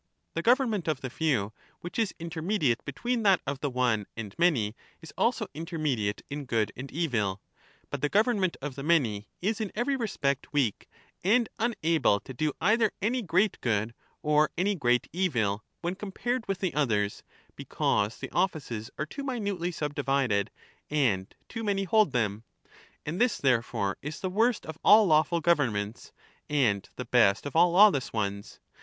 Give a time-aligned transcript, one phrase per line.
[0.33, 4.33] The government of the few, which is intermediate tyranny between that of the one and
[4.39, 7.39] many, is also intermediate in ^^®^°"^ good and evil;
[7.91, 10.89] but the government of the many is in every Ti^««o^ern respect weak
[11.23, 13.93] and unable to do either any great good
[14.23, 17.21] or any few is imer great evil, when compared with the others,
[17.55, 20.49] because the mediate in GTOOQ and offices are too minutely subdivided
[20.89, 22.41] and too many hold them.
[22.41, 22.71] evil.
[22.73, 22.79] De
[23.11, 27.45] And this therefore is the worst of all lawful governments, mocracy »s and the best
[27.45, 28.59] of all lawless ones.